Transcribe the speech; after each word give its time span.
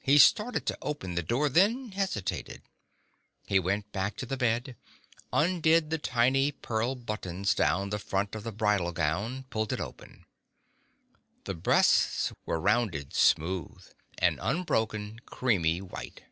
He 0.00 0.18
started 0.18 0.66
to 0.66 0.78
open 0.82 1.14
the 1.14 1.22
door, 1.22 1.48
then 1.48 1.92
hesitated. 1.92 2.62
He 3.46 3.60
went 3.60 3.92
back 3.92 4.16
to 4.16 4.26
the 4.26 4.36
bed, 4.36 4.74
undid 5.32 5.90
the 5.90 5.96
tiny 5.98 6.50
pearl 6.50 6.96
buttons 6.96 7.54
down 7.54 7.90
the 7.90 8.00
front 8.00 8.34
of 8.34 8.42
the 8.42 8.50
bridal 8.50 8.90
gown, 8.90 9.44
pulled 9.50 9.72
it 9.72 9.78
open. 9.78 10.26
The 11.44 11.54
breasts 11.54 12.32
were 12.44 12.58
rounded, 12.58 13.14
smooth, 13.14 13.84
an 14.18 14.40
unbroken 14.42 15.20
creamy 15.24 15.80
white 15.80 16.24